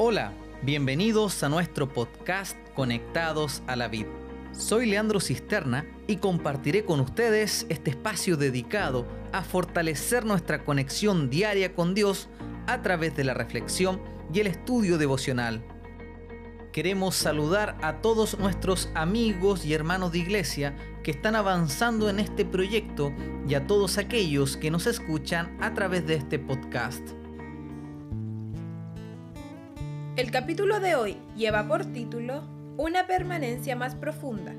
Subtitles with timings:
[0.00, 0.32] Hola,
[0.62, 4.06] bienvenidos a nuestro podcast Conectados a la Vid.
[4.52, 11.74] Soy Leandro Cisterna y compartiré con ustedes este espacio dedicado a fortalecer nuestra conexión diaria
[11.74, 12.28] con Dios
[12.68, 14.00] a través de la reflexión
[14.32, 15.64] y el estudio devocional.
[16.70, 22.44] Queremos saludar a todos nuestros amigos y hermanos de iglesia que están avanzando en este
[22.44, 23.12] proyecto
[23.48, 27.17] y a todos aquellos que nos escuchan a través de este podcast.
[30.18, 32.42] El capítulo de hoy lleva por título
[32.76, 34.52] Una permanencia más profunda.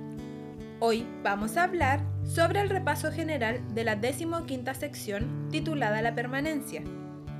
[0.80, 6.82] Hoy vamos a hablar sobre el repaso general de la decimoquinta sección titulada La permanencia.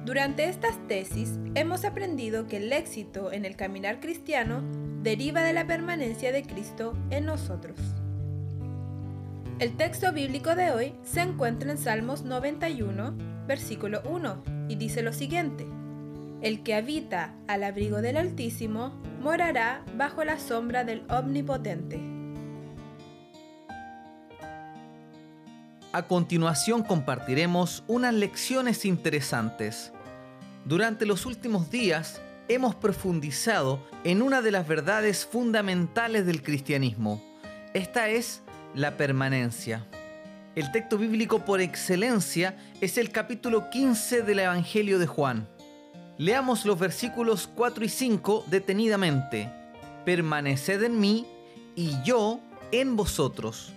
[0.04, 4.64] Durante estas tesis hemos aprendido que el éxito en el caminar cristiano
[5.02, 7.80] deriva de la permanencia de Cristo en nosotros.
[9.60, 13.16] El texto bíblico de hoy se encuentra en Salmos 91,
[13.48, 15.79] versículo 1, y dice lo siguiente.
[16.42, 22.00] El que habita al abrigo del Altísimo morará bajo la sombra del Omnipotente.
[25.92, 29.92] A continuación compartiremos unas lecciones interesantes.
[30.64, 37.22] Durante los últimos días hemos profundizado en una de las verdades fundamentales del cristianismo.
[37.74, 38.44] Esta es
[38.76, 39.86] la permanencia.
[40.56, 45.50] El texto bíblico por excelencia es el capítulo 15 del Evangelio de Juan.
[46.20, 49.50] Leamos los versículos 4 y 5 detenidamente.
[50.04, 51.26] Permaneced en mí
[51.78, 52.42] y yo
[52.74, 53.72] en vosotros.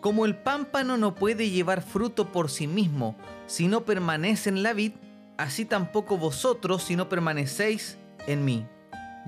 [0.00, 3.16] Como el pámpano no puede llevar fruto por sí mismo
[3.48, 4.92] si no permanece en la vid,
[5.36, 8.64] así tampoco vosotros si no permanecéis en mí.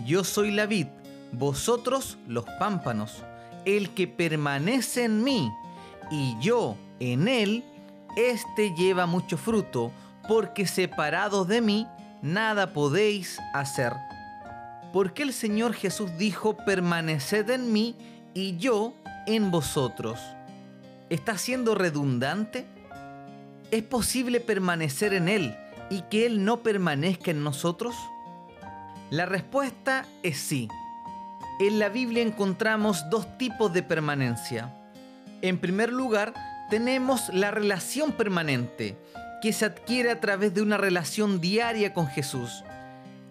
[0.07, 0.87] Yo soy la vid,
[1.33, 3.25] vosotros los pámpanos.
[3.65, 5.51] El que permanece en mí
[6.13, 7.65] y yo en él,
[8.17, 9.91] éste lleva mucho fruto,
[10.29, 11.89] porque separados de mí,
[12.23, 13.93] nada podéis hacer.
[14.93, 17.97] Porque el Señor Jesús dijo, permaneced en mí
[18.35, 18.95] y yo
[19.27, 20.21] en vosotros.
[21.11, 22.67] ¿Está siendo redundante?
[23.71, 25.57] ¿Es posible permanecer en Él
[25.91, 27.95] y que Él no permanezca en nosotros?
[29.11, 30.69] La respuesta es sí.
[31.61, 34.75] En la Biblia encontramos dos tipos de permanencia.
[35.43, 36.33] En primer lugar,
[36.71, 38.97] tenemos la relación permanente,
[39.43, 42.63] que se adquiere a través de una relación diaria con Jesús.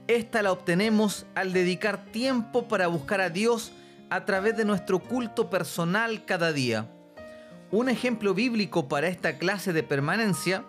[0.07, 3.71] Esta la obtenemos al dedicar tiempo para buscar a Dios
[4.09, 6.85] a través de nuestro culto personal cada día.
[7.71, 10.65] Un ejemplo bíblico para esta clase de permanencia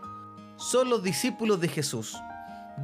[0.57, 2.17] son los discípulos de Jesús.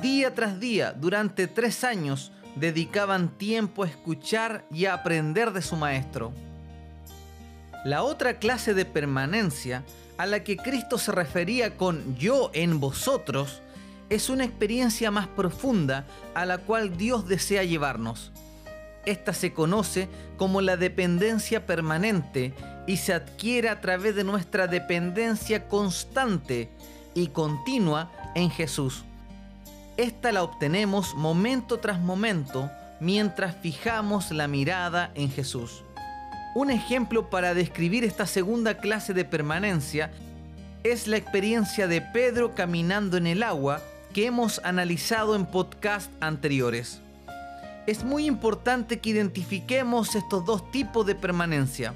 [0.03, 5.77] Día tras día, durante tres años, dedicaban tiempo a escuchar y a aprender de su
[5.77, 6.33] maestro.
[7.85, 9.85] La otra clase de permanencia
[10.17, 13.63] a la que Cristo se refería con yo en vosotros
[14.11, 18.33] es una experiencia más profunda a la cual Dios desea llevarnos.
[19.07, 22.53] Esta se conoce como la dependencia permanente
[22.87, 26.69] y se adquiere a través de nuestra dependencia constante
[27.15, 29.05] y continua en Jesús.
[29.97, 35.85] Esta la obtenemos momento tras momento mientras fijamos la mirada en Jesús.
[36.55, 40.11] Un ejemplo para describir esta segunda clase de permanencia
[40.83, 43.83] es la experiencia de Pedro caminando en el agua
[44.15, 47.01] que hemos analizado en podcast anteriores.
[47.87, 51.95] Es muy importante que identifiquemos estos dos tipos de permanencia,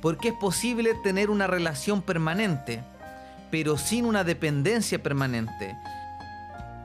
[0.00, 2.82] porque es posible tener una relación permanente,
[3.50, 5.76] pero sin una dependencia permanente.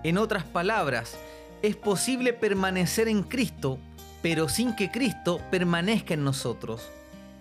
[0.04, 1.16] En otras palabras,
[1.62, 3.80] es posible permanecer en Cristo,
[4.24, 6.90] pero sin que Cristo permanezca en nosotros.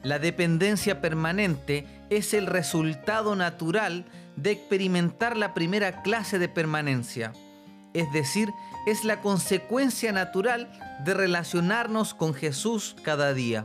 [0.03, 4.05] La dependencia permanente es el resultado natural
[4.35, 7.33] de experimentar la primera clase de permanencia,
[7.95, 8.51] es decir,
[8.87, 10.73] es la consecuencia natural
[11.05, 13.65] de relacionarnos con Jesús cada día.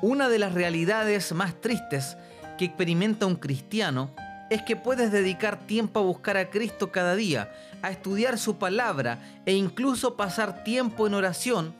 [0.00, 2.16] Una de las realidades más tristes
[2.56, 4.14] que experimenta un cristiano
[4.48, 7.50] es que puedes dedicar tiempo a buscar a Cristo cada día,
[7.82, 11.74] a estudiar su palabra e incluso pasar tiempo en oración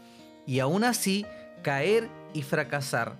[0.46, 1.26] y aún así
[1.62, 3.16] caer y fracasar.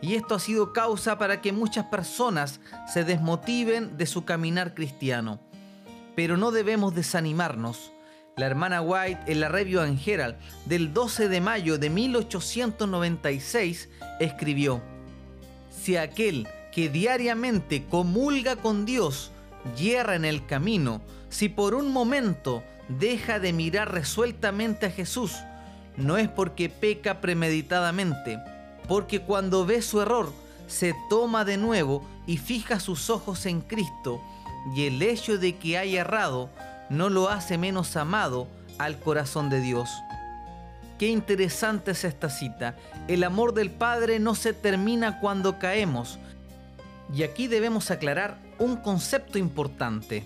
[0.00, 2.60] Y esto ha sido causa para que muchas personas
[2.92, 5.40] se desmotiven de su caminar cristiano.
[6.16, 7.92] Pero no debemos desanimarnos.
[8.36, 10.00] La hermana White en la Review and
[10.64, 14.80] del 12 de mayo de 1896 escribió,
[15.70, 19.32] Si aquel que diariamente comulga con Dios
[19.76, 25.34] yerra en el camino, si por un momento deja de mirar resueltamente a Jesús,
[26.00, 28.38] no es porque peca premeditadamente,
[28.88, 30.32] porque cuando ve su error,
[30.66, 34.20] se toma de nuevo y fija sus ojos en Cristo,
[34.74, 36.50] y el hecho de que haya errado
[36.90, 38.46] no lo hace menos amado
[38.78, 39.90] al corazón de Dios.
[40.98, 42.76] Qué interesante es esta cita.
[43.08, 46.18] El amor del Padre no se termina cuando caemos.
[47.14, 50.24] Y aquí debemos aclarar un concepto importante.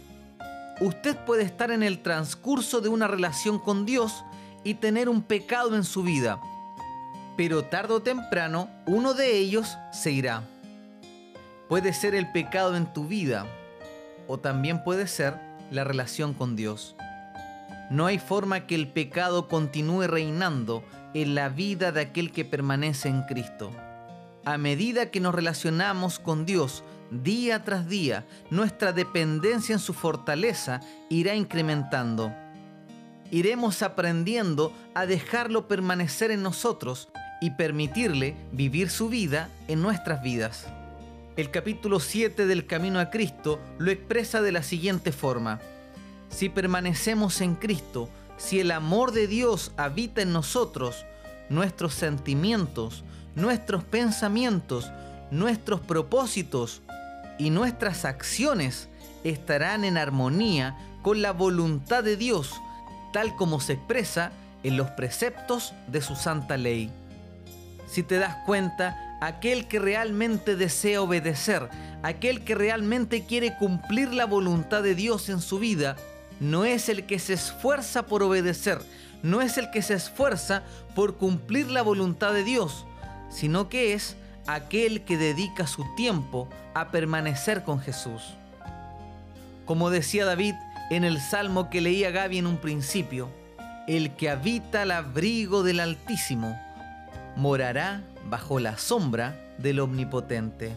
[0.81, 4.25] Usted puede estar en el transcurso de una relación con Dios
[4.65, 6.41] y tener un pecado en su vida,
[7.37, 10.43] pero tarde o temprano uno de ellos se irá.
[11.69, 13.47] Puede ser el pecado en tu vida
[14.27, 15.39] o también puede ser
[15.71, 16.97] la relación con Dios.
[17.91, 20.83] No hay forma que el pecado continúe reinando
[21.13, 23.71] en la vida de aquel que permanece en Cristo.
[24.45, 30.81] A medida que nos relacionamos con Dios día tras día, nuestra dependencia en su fortaleza
[31.09, 32.33] irá incrementando.
[33.35, 37.09] Iremos aprendiendo a dejarlo permanecer en nosotros
[37.41, 40.69] y permitirle vivir su vida en nuestras vidas.
[41.37, 45.59] El capítulo 7 del Camino a Cristo lo expresa de la siguiente forma.
[46.29, 51.05] Si permanecemos en Cristo, si el amor de Dios habita en nosotros,
[51.49, 53.03] nuestros sentimientos,
[53.35, 54.93] nuestros pensamientos,
[55.33, 56.83] nuestros propósitos
[57.41, 58.89] y nuestras acciones
[59.25, 62.55] estarán en armonía con la voluntad de Dios,
[63.15, 64.33] tal como se expresa
[64.65, 66.91] en los preceptos de su santa ley.
[67.87, 71.69] Si te das cuenta, aquel que realmente desea obedecer,
[72.03, 75.95] aquel que realmente quiere cumplir la voluntad de Dios en su vida,
[76.41, 78.81] no es el que se esfuerza por obedecer,
[79.23, 80.65] no es el que se esfuerza
[80.97, 82.85] por cumplir la voluntad de Dios,
[83.31, 84.17] sino que es
[84.49, 88.35] aquel que dedica su tiempo a permanecer con Jesús.
[89.67, 90.57] Como decía David
[90.91, 93.31] en el salmo que leía Gaby en un principio,
[93.87, 96.59] el que habita al abrigo del Altísimo
[97.37, 100.73] morará bajo la sombra del Omnipotente.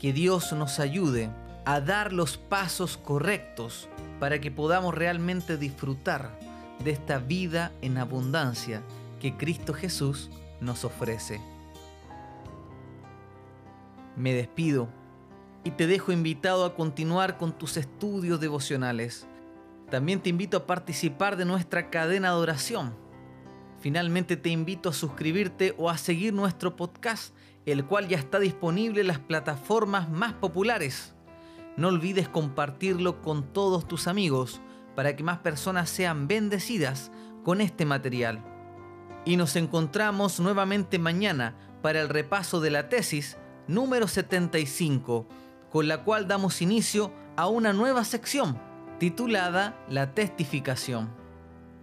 [0.00, 1.30] Que Dios nos ayude
[1.64, 3.88] a dar los pasos correctos
[4.18, 6.30] para que podamos realmente disfrutar
[6.82, 8.82] de esta vida en abundancia
[9.20, 10.30] que Cristo Jesús
[10.60, 11.40] nos ofrece.
[14.16, 14.88] Me despido
[15.64, 19.26] y te dejo invitado a continuar con tus estudios devocionales.
[19.90, 22.94] También te invito a participar de nuestra cadena de oración.
[23.80, 27.34] Finalmente te invito a suscribirte o a seguir nuestro podcast,
[27.66, 31.14] el cual ya está disponible en las plataformas más populares
[31.80, 34.60] no olvides compartirlo con todos tus amigos
[34.94, 37.10] para que más personas sean bendecidas
[37.42, 38.44] con este material.
[39.24, 45.26] Y nos encontramos nuevamente mañana para el repaso de la tesis número 75,
[45.70, 48.58] con la cual damos inicio a una nueva sección
[48.98, 51.10] titulada La testificación.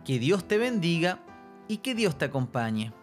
[0.06, 1.20] Que Dios te bendiga
[1.68, 2.94] y que Dios te acompañe.